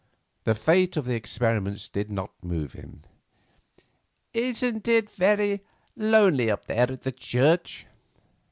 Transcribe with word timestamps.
The 0.45 0.55
fate 0.55 0.97
of 0.97 1.05
the 1.05 1.13
experiments 1.13 1.87
did 1.87 2.09
not 2.09 2.31
move 2.41 2.73
him. 2.73 3.03
"Isn't 4.33 4.87
it 4.87 5.11
very 5.11 5.61
lonely 5.95 6.49
up 6.49 6.65
there 6.65 6.87
in 6.87 6.95
that 7.01 7.05
old 7.05 7.17
church?" 7.17 7.85